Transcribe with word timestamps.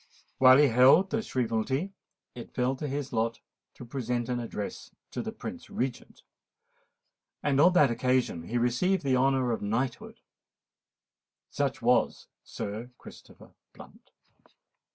While 0.39 0.57
he 0.57 0.69
held 0.69 1.11
the 1.11 1.21
Shrievalty, 1.21 1.91
it 2.33 2.55
fell 2.55 2.75
to 2.77 2.87
his 2.87 3.13
lot 3.13 3.39
to 3.75 3.85
present 3.85 4.29
an 4.29 4.39
address 4.39 4.89
to 5.11 5.21
the 5.21 5.31
Prince 5.31 5.69
Regent; 5.69 6.23
and 7.43 7.61
on 7.61 7.73
that 7.73 7.91
occasion 7.91 8.45
he 8.45 8.57
received 8.57 9.03
the 9.03 9.15
honour 9.15 9.51
of 9.51 9.61
knighthood. 9.61 10.19
Such 11.51 11.83
was 11.83 12.25
Sir 12.43 12.89
Christopher 12.97 13.51
Blunt. 13.73 14.09